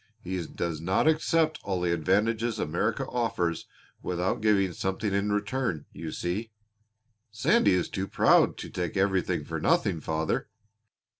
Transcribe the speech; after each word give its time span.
He 0.19 0.43
does 0.47 0.81
not 0.81 1.07
accept 1.07 1.59
all 1.63 1.79
the 1.79 1.93
advantages 1.93 2.57
America 2.57 3.05
offers 3.05 3.67
without 4.01 4.41
giving 4.41 4.73
something 4.73 5.13
in 5.13 5.31
return, 5.31 5.85
you 5.93 6.11
see." 6.11 6.49
"Sandy 7.29 7.73
is 7.73 7.87
too 7.87 8.07
proud 8.07 8.57
to 8.57 8.69
take 8.71 8.97
everything 8.97 9.45
for 9.45 9.59
nothing, 9.61 9.99
father." 10.01 10.49